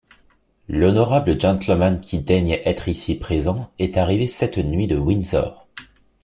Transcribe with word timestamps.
L’honorable 0.67 1.39
gentleman 1.39 1.99
qui 1.99 2.17
daigne 2.17 2.59
être 2.65 2.87
ici 2.89 3.19
présent 3.19 3.71
est 3.77 3.97
arrivé 3.97 4.25
cette 4.25 4.57
nuit 4.57 4.87
de 4.87 4.97
Windsor. 4.97 5.67